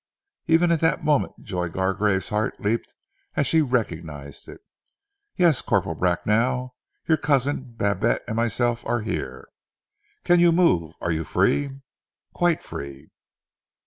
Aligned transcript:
Even 0.47 0.71
at 0.71 0.79
that 0.79 1.03
moment 1.03 1.31
Joy 1.43 1.69
Gargrave's 1.69 2.29
heart 2.29 2.59
leaped 2.59 2.95
as 3.35 3.45
she 3.45 3.61
recognized 3.61 4.49
it. 4.49 4.61
"Yes, 5.35 5.61
Corporal 5.61 5.93
Bracknell. 5.93 6.75
Your 7.07 7.19
cousin, 7.19 7.75
Babette 7.77 8.23
and 8.25 8.35
myself 8.35 8.83
are 8.87 9.01
here." 9.01 9.47
"Can 10.23 10.39
you 10.39 10.51
move? 10.51 10.95
Are 11.01 11.11
you 11.11 11.23
free?" 11.23 11.81
"Quite 12.33 12.63
free." 12.63 13.11